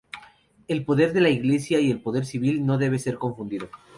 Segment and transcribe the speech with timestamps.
[0.67, 3.69] El poder de la Iglesia y el poder civil no debe ser confundido.